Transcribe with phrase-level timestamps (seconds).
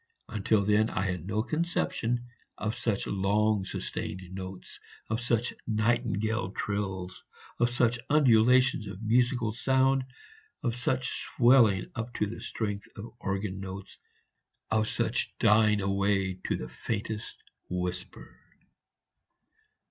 [0.29, 2.25] Until then I had had no conception
[2.57, 4.79] of such long sustained notes,
[5.11, 7.23] of such nightingale trills,
[7.59, 10.05] of such undulations of musical sound,
[10.63, 13.99] of such swelling up to the strength of organ notes,
[14.71, 18.39] of such dying away to the faintest whisper.